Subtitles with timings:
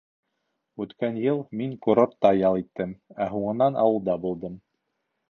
[0.85, 4.57] Үткән йыл мин курортта ял иттем, ә һуңынан ауылда булдым.